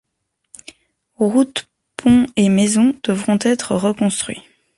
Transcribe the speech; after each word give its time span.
Routes, 1.19 1.69
ponts 1.95 2.25
et 2.35 2.49
maisons 2.49 2.95
devront 3.03 3.37
être 3.43 3.75
reconstruits. 3.75 4.41